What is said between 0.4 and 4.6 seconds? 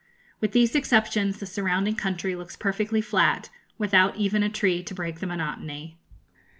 these exceptions the surrounding country looks perfectly flat, without even a